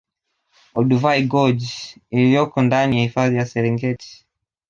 Olduvai 0.77 1.23
Gorge 1.33 1.67
lililoko 2.11 2.61
ndani 2.61 2.97
ya 2.97 3.03
hifadhi 3.03 3.35
ya 3.35 3.45
Serengeti 3.45 4.25